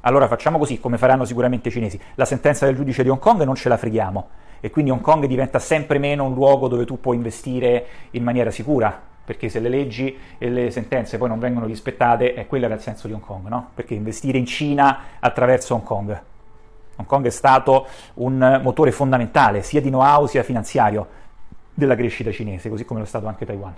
[0.00, 2.00] Allora facciamo così, come faranno sicuramente i cinesi.
[2.16, 5.26] La sentenza del giudice di Hong Kong non ce la freghiamo e quindi Hong Kong
[5.26, 9.68] diventa sempre meno un luogo dove tu puoi investire in maniera sicura, perché se le
[9.68, 13.22] leggi e le sentenze poi non vengono rispettate, è quello era il senso di Hong
[13.22, 13.70] Kong, no?
[13.74, 16.22] Perché investire in Cina attraverso Hong Kong.
[16.96, 21.06] Hong Kong è stato un motore fondamentale sia di know-how sia finanziario
[21.72, 23.74] della crescita cinese, così come lo è stato anche Taiwan.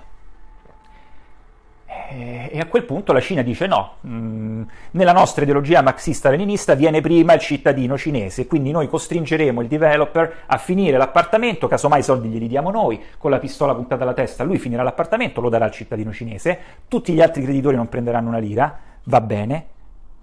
[2.16, 7.02] Eh, e a quel punto la Cina dice no, mm, nella nostra ideologia marxista-leninista viene
[7.02, 12.28] prima il cittadino cinese, quindi noi costringeremo il developer a finire l'appartamento, casomai i soldi
[12.28, 15.72] glieli diamo noi, con la pistola puntata alla testa, lui finirà l'appartamento, lo darà al
[15.72, 19.66] cittadino cinese, tutti gli altri creditori non prenderanno una lira, va bene,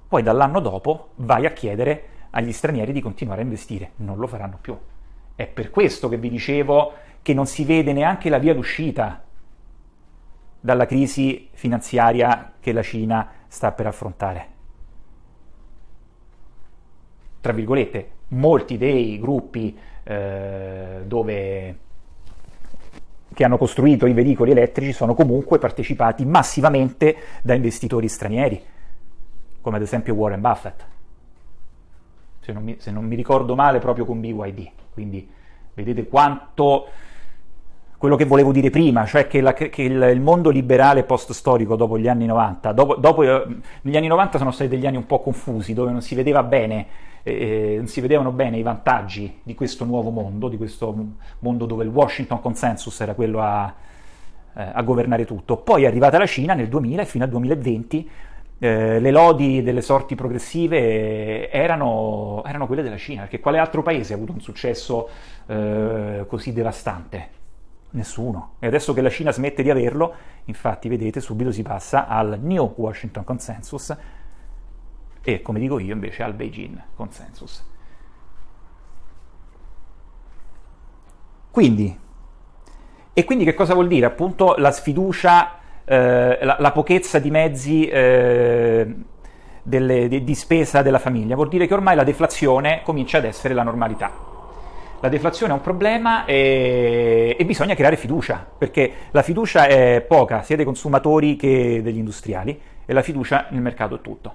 [0.08, 4.58] poi dall'anno dopo vai a chiedere agli stranieri di continuare a investire, non lo faranno
[4.60, 4.76] più.
[5.36, 9.23] È per questo che vi dicevo che non si vede neanche la via d'uscita
[10.64, 14.48] dalla crisi finanziaria che la Cina sta per affrontare.
[17.42, 21.78] Tra virgolette, molti dei gruppi eh, dove,
[23.34, 28.64] che hanno costruito i veicoli elettrici sono comunque partecipati massivamente da investitori stranieri,
[29.60, 30.86] come ad esempio Warren Buffett,
[32.40, 34.70] se non mi, se non mi ricordo male proprio con BYD.
[34.94, 35.30] Quindi
[35.74, 36.88] vedete quanto
[38.04, 41.98] quello che volevo dire prima, cioè che, la, che il, il, mondo liberale post-storico dopo
[41.98, 43.46] gli anni 90, dopo, dopo, eh,
[43.84, 46.86] negli anni 90 sono stati degli anni un po' confusi, dove non si vedeva bene,
[47.24, 50.94] eh, non si vedevano bene i vantaggi di questo nuovo mondo, di questo
[51.40, 53.74] mondo dove il Washington Consensus era quello a,
[54.54, 55.56] eh, a governare tutto.
[55.56, 58.10] Poi è arrivata la Cina nel 2000 e fino al 2020
[58.60, 64.12] eh, le lodi delle sorti progressive erano, erano, quelle della Cina, perché quale altro paese
[64.12, 65.08] ha avuto un successo
[65.46, 67.42] eh, così devastante?
[67.94, 68.56] Nessuno.
[68.60, 70.14] E adesso che la Cina smette di averlo,
[70.46, 73.96] infatti, vedete, subito si passa al New Washington Consensus
[75.22, 77.64] e, come dico io, invece al Beijing Consensus.
[81.52, 82.00] Quindi,
[83.14, 84.08] e quindi che cosa vuol dire?
[84.08, 88.92] Appunto la sfiducia, eh, la, la, pochezza di mezzi eh,
[89.62, 91.36] delle, di, di spesa della famiglia.
[91.36, 94.33] Vuol dire che ormai la deflazione comincia ad essere la normalità
[95.04, 100.44] la deflazione è un problema e, e, bisogna creare fiducia, perché la fiducia è poca
[100.44, 104.34] sia dei consumatori che degli industriali e la fiducia nel mercato è tutto.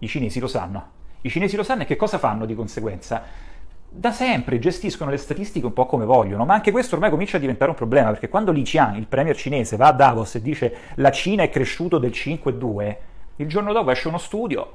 [0.00, 0.88] I cinesi lo sanno.
[1.22, 3.22] I cinesi lo sanno e che cosa fanno di conseguenza?
[3.88, 7.40] Da sempre gestiscono le statistiche un po' come vogliono, ma anche questo ormai comincia a
[7.40, 10.76] diventare un problema, perché quando Li Qiang, il premier cinese, va a Davos e dice
[10.96, 12.96] la Cina è cresciuto del 5,2,
[13.36, 14.72] il giorno dopo esce uno studio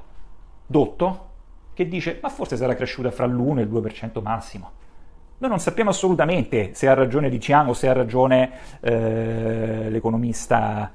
[0.66, 1.28] dotto
[1.72, 4.72] che dice ma forse sarà cresciuta fra l'1 e il 2% massimo.
[5.38, 10.90] Noi non sappiamo assolutamente se ha ragione Diciano o se ha ragione eh, l'economista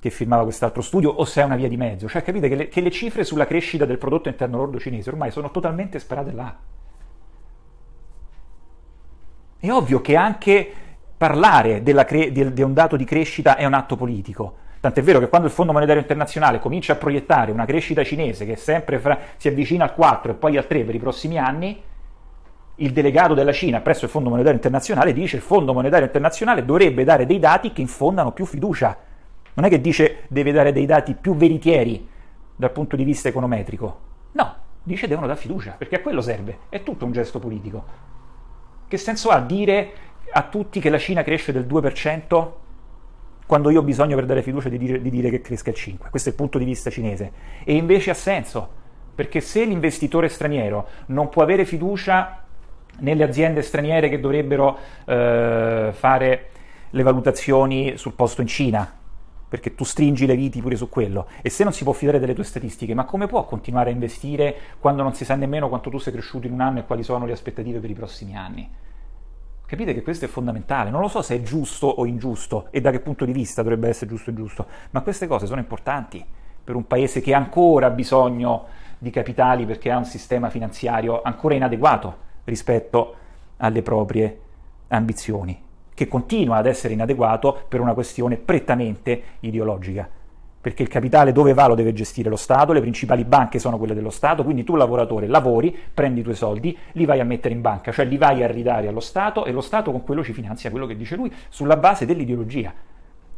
[0.00, 2.08] che firmava quest'altro studio o se è una via di mezzo.
[2.08, 5.30] Cioè capite che le, che le cifre sulla crescita del prodotto interno lordo cinese ormai
[5.30, 6.56] sono totalmente sparate là.
[9.58, 10.72] È ovvio che anche
[11.16, 14.64] parlare cre- di, di un dato di crescita è un atto politico.
[14.80, 18.56] Tant'è vero che quando il Fondo Monetario Internazionale comincia a proiettare una crescita cinese che
[18.56, 21.80] sempre fra, si avvicina al 4 e poi al 3 per i prossimi anni,
[22.76, 26.64] il delegato della Cina presso il Fondo Monetario Internazionale dice che il Fondo Monetario Internazionale
[26.64, 28.96] dovrebbe dare dei dati che infondano più fiducia.
[29.54, 32.06] Non è che dice deve dare dei dati più veritieri
[32.54, 34.00] dal punto di vista econometrico.
[34.32, 36.58] No, dice devono dare fiducia, perché a quello serve.
[36.68, 37.84] È tutto un gesto politico.
[38.88, 39.92] Che senso ha dire
[40.30, 42.50] a tutti che la Cina cresce del 2%
[43.46, 46.10] quando io ho bisogno per dare fiducia di dire, di dire che cresca il 5%.
[46.10, 47.32] Questo è il punto di vista cinese.
[47.64, 48.68] E invece ha senso,
[49.14, 52.45] perché se l'investitore straniero non può avere fiducia
[52.98, 56.48] nelle aziende straniere che dovrebbero eh, fare
[56.90, 58.90] le valutazioni sul posto in Cina,
[59.48, 61.26] perché tu stringi le viti pure su quello.
[61.42, 64.56] E se non si può fidare delle tue statistiche, ma come può continuare a investire
[64.78, 67.26] quando non si sa nemmeno quanto tu sei cresciuto in un anno e quali sono
[67.26, 68.68] le aspettative per i prossimi anni?
[69.66, 70.90] Capite che questo è fondamentale.
[70.90, 73.88] Non lo so se è giusto o ingiusto e da che punto di vista dovrebbe
[73.88, 76.24] essere giusto o ingiusto, ma queste cose sono importanti
[76.62, 78.66] per un paese che ancora ha bisogno
[78.98, 83.14] di capitali perché ha un sistema finanziario ancora inadeguato rispetto
[83.58, 84.40] alle proprie
[84.88, 85.64] ambizioni
[85.96, 90.06] che continua ad essere inadeguato per una questione prettamente ideologica.
[90.60, 93.94] Perché il capitale dove va lo deve gestire lo Stato, le principali banche sono quelle
[93.94, 97.62] dello Stato, quindi tu lavoratore lavori, prendi i tuoi soldi, li vai a mettere in
[97.62, 100.70] banca, cioè li vai a ridare allo Stato e lo Stato con quello ci finanzia
[100.70, 102.74] quello che dice lui sulla base dell'ideologia.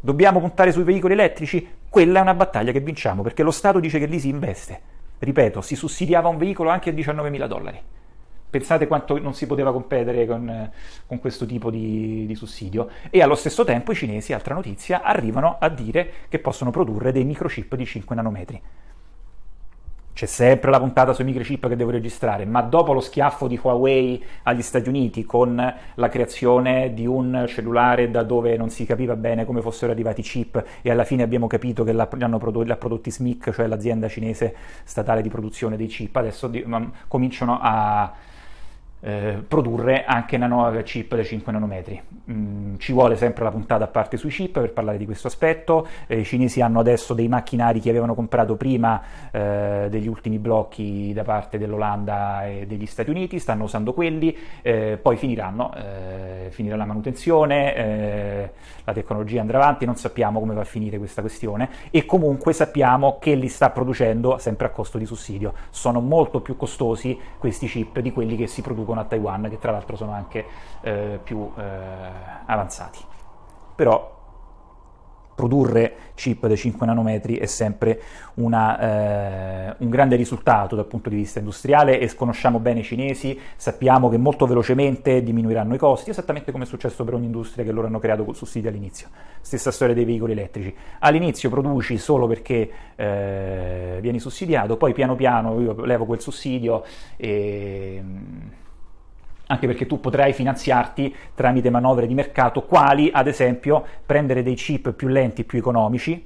[0.00, 1.64] Dobbiamo puntare sui veicoli elettrici?
[1.88, 4.80] Quella è una battaglia che vinciamo perché lo Stato dice che lì si investe.
[5.20, 7.80] Ripeto, si sussidiava un veicolo anche a 19 mila dollari.
[8.50, 10.70] Pensate quanto non si poteva competere con,
[11.06, 12.88] con questo tipo di, di, sussidio.
[13.10, 17.24] E allo stesso tempo i cinesi, altra notizia, arrivano a dire che possono produrre dei
[17.24, 18.62] microchip di 5 nanometri.
[20.18, 24.20] C'è sempre la puntata sui microchip che devo registrare, ma dopo lo schiaffo di Huawei
[24.42, 29.44] agli Stati Uniti con la creazione di un cellulare da dove non si capiva bene
[29.44, 33.52] come fossero arrivati i chip e alla fine abbiamo capito che l'hanno prodotti, prodotti SMIC,
[33.52, 38.12] cioè l'azienda cinese statale di produzione dei chip, adesso di, um, cominciano a
[39.00, 42.02] eh, produrre anche nano chip da 5 nanometri.
[42.30, 45.86] Mm, ci vuole sempre la puntata a parte sui chip per parlare di questo aspetto.
[46.06, 51.12] Eh, I cinesi hanno adesso dei macchinari che avevano comprato prima eh, degli ultimi blocchi
[51.12, 56.76] da parte dell'Olanda e degli Stati Uniti, stanno usando quelli, eh, poi finiranno, eh, finirà
[56.76, 58.50] la manutenzione,
[58.84, 63.18] la tecnologia andrà avanti, non sappiamo come va a finire questa questione e comunque sappiamo
[63.18, 65.52] che li sta producendo sempre a costo di sussidio.
[65.70, 69.58] Sono molto più costosi questi chip di quelli che si producono producono a Taiwan, che
[69.58, 70.44] tra l'altro sono anche
[70.80, 71.62] eh, più eh,
[72.46, 72.98] avanzati.
[73.74, 74.16] Però
[75.34, 78.00] produrre chip da 5 nanometri è sempre
[78.34, 83.38] una, eh, un grande risultato dal punto di vista industriale e conosciamo bene i cinesi,
[83.54, 87.70] sappiamo che molto velocemente diminuiranno i costi, esattamente come è successo per ogni industria che
[87.70, 89.06] loro hanno creato col sussidio all'inizio.
[89.40, 90.74] Stessa storia dei veicoli elettrici.
[90.98, 96.82] All'inizio produci solo perché eh, vieni sussidiato, poi piano piano io levo quel sussidio
[97.16, 98.02] e
[99.48, 104.92] anche perché tu potrai finanziarti tramite manovre di mercato, quali ad esempio prendere dei chip
[104.92, 106.24] più lenti, più economici,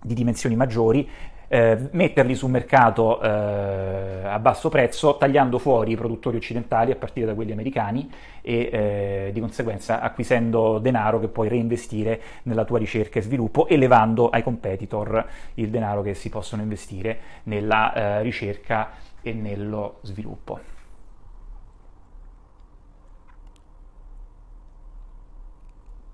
[0.00, 1.08] di dimensioni maggiori,
[1.48, 7.26] eh, metterli sul mercato eh, a basso prezzo, tagliando fuori i produttori occidentali a partire
[7.26, 13.18] da quelli americani e eh, di conseguenza acquisendo denaro che puoi reinvestire nella tua ricerca
[13.18, 19.34] e sviluppo, elevando ai competitor il denaro che si possono investire nella eh, ricerca e
[19.34, 20.81] nello sviluppo.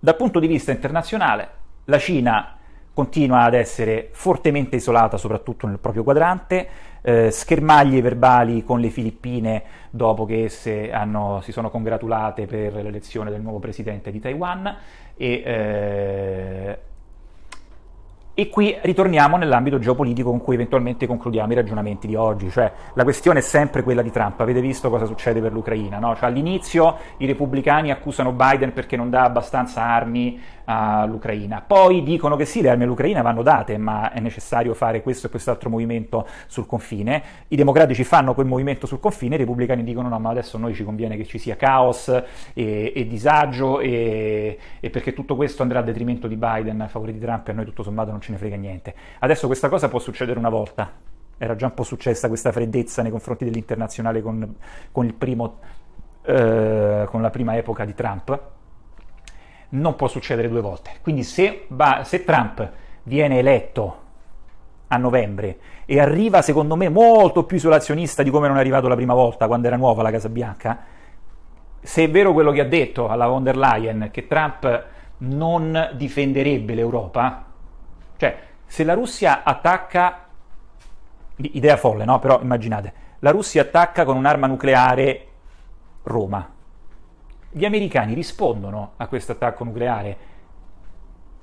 [0.01, 1.49] Dal punto di vista internazionale,
[1.87, 2.57] la Cina
[2.95, 6.69] continua ad essere fortemente isolata, soprattutto nel proprio quadrante,
[7.03, 13.31] eh, schermaglie verbali con le Filippine dopo che esse hanno, si sono congratulate per l'elezione
[13.31, 14.77] del nuovo presidente di Taiwan
[15.17, 16.79] e eh,
[18.39, 23.03] e qui ritorniamo nell'ambito geopolitico con cui eventualmente concludiamo i ragionamenti di oggi, cioè la
[23.03, 26.15] questione è sempre quella di Trump, avete visto cosa succede per l'Ucraina, no?
[26.15, 31.63] cioè, all'inizio i repubblicani accusano Biden perché non dà abbastanza armi all'Ucraina.
[31.67, 35.31] Poi dicono che sì, le armi all'Ucraina vanno date, ma è necessario fare questo e
[35.31, 37.23] quest'altro movimento sul confine.
[37.49, 40.75] I democratici fanno quel movimento sul confine, i repubblicani dicono no, ma adesso a noi
[40.75, 42.09] ci conviene che ci sia caos
[42.53, 47.13] e, e disagio e, e, perché tutto questo andrà a detrimento di Biden a favore
[47.13, 48.95] di Trump e a noi tutto sommato non ce ne frega niente.
[49.21, 50.91] Adesso questa cosa può succedere una volta.
[51.39, 54.55] Era già un po' successa questa freddezza nei confronti dell'internazionale con,
[54.93, 55.61] con, primo,
[56.23, 58.57] eh, con la prima epoca di Trump
[59.71, 60.93] non può succedere due volte.
[61.03, 61.67] Quindi se,
[62.03, 62.71] se Trump
[63.03, 64.07] viene eletto
[64.89, 68.95] a novembre e arriva secondo me molto più isolazionista di come non è arrivato la
[68.95, 70.79] prima volta quando era nuova la Casa Bianca,
[71.81, 74.85] se è vero quello che ha detto alla von der Leyen che Trump
[75.19, 77.45] non difenderebbe l'Europa,
[78.17, 80.27] cioè se la Russia attacca,
[81.37, 82.19] idea folle no?
[82.19, 85.27] Però immaginate, la Russia attacca con un'arma nucleare
[86.03, 86.49] Roma,
[87.59, 90.17] gli americani rispondono a questo attacco nucleare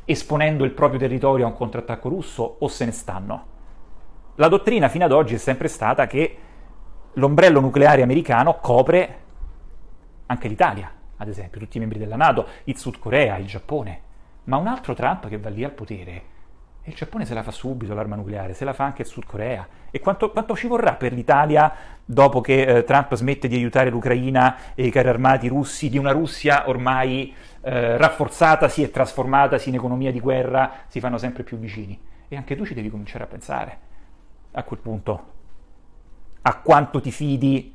[0.06, 3.46] esponendo il proprio territorio a un contrattacco russo o se ne stanno?
[4.36, 6.38] La dottrina fino ad oggi è sempre stata che
[7.14, 9.24] l'ombrello nucleare americano copre
[10.28, 14.02] anche l'Italia, ad esempio, tutti i membri della Nato, il Sud Corea, il Giappone,
[14.46, 16.24] ma un altro Trump che va lì al potere
[16.88, 19.26] e il Giappone se la fa subito l'arma nucleare, se la fa anche il Sud
[19.26, 19.68] Corea.
[19.90, 21.74] E quanto, quanto ci vorrà per l'Italia
[22.06, 26.12] dopo che eh, Trump smette di aiutare l'Ucraina e i carri armati russi, di una
[26.12, 32.00] Russia ormai eh, rafforzatasi e trasformatasi in economia di guerra, si fanno sempre più vicini?
[32.28, 33.78] E anche tu ci devi cominciare a pensare
[34.52, 35.34] a quel punto
[36.48, 37.74] a quanto ti fidi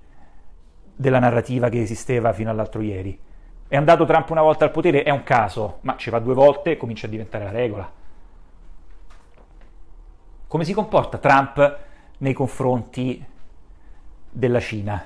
[0.95, 3.19] della narrativa che esisteva fino all'altro ieri.
[3.67, 6.71] È andato Trump una volta al potere, è un caso, ma ci va due volte
[6.71, 7.99] e comincia a diventare la regola.
[10.51, 11.79] Come si comporta Trump
[12.19, 13.25] nei confronti
[14.29, 15.01] della Cina?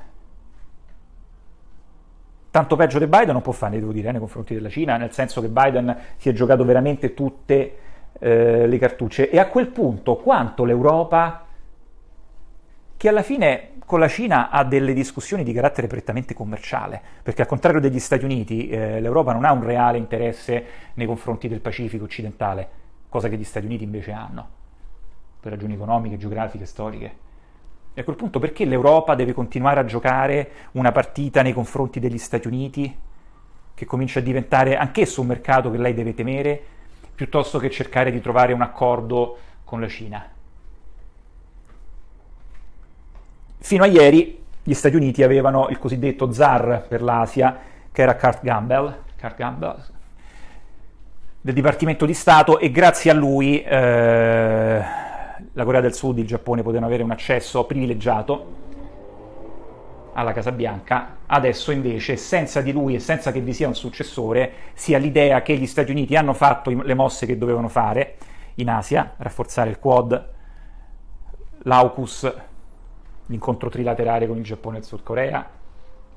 [2.51, 5.13] Tanto peggio di Biden non può fare, devo dire, eh, nei confronti della Cina, nel
[5.13, 7.77] senso che Biden si è giocato veramente tutte
[8.19, 9.29] eh, le cartucce.
[9.29, 11.45] E a quel punto, quanto l'Europa,
[12.97, 17.49] che alla fine con la Cina ha delle discussioni di carattere prettamente commerciale, perché al
[17.49, 20.65] contrario degli Stati Uniti, eh, l'Europa non ha un reale interesse
[20.95, 22.67] nei confronti del Pacifico occidentale,
[23.11, 24.63] cosa che gli Stati Uniti invece hanno
[25.45, 27.17] per ragioni economiche, geografiche, storiche.
[27.93, 32.17] E a quel punto perché l'Europa deve continuare a giocare una partita nei confronti degli
[32.17, 32.97] Stati Uniti,
[33.75, 36.63] che comincia a diventare anch'esso un mercato che lei deve temere,
[37.15, 40.27] piuttosto che cercare di trovare un accordo con la Cina?
[43.59, 47.59] Fino a ieri gli Stati Uniti avevano il cosiddetto zar per l'Asia,
[47.93, 49.85] che era Kurt Gamble, Kurt Gamble
[51.43, 55.03] del Dipartimento di Stato, e grazie a lui eh,
[55.53, 58.63] la Corea del Sud e il Giappone potevano avere un accesso privilegiato
[60.15, 64.53] alla Casa Bianca, adesso invece senza di lui e senza che vi sia un successore
[64.75, 68.17] si ha l'idea che gli Stati Uniti hanno fatto le mosse che dovevano fare
[68.57, 70.33] in Asia, rafforzare il Quad,
[71.63, 72.35] l'AUKUS,
[73.27, 75.49] l'incontro trilaterale con il Giappone e il Sud Corea,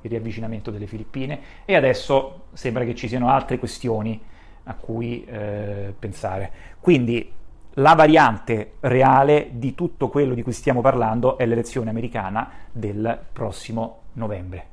[0.00, 4.20] il riavvicinamento delle Filippine e adesso sembra che ci siano altre questioni
[4.64, 6.52] a cui eh, pensare.
[6.78, 7.32] Quindi
[7.78, 14.02] la variante reale di tutto quello di cui stiamo parlando è l'elezione americana del prossimo
[14.14, 14.66] novembre.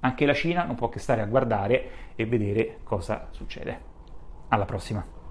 [0.00, 3.90] Anche la Cina non può che stare a guardare e vedere cosa succede.
[4.48, 5.11] Alla prossima.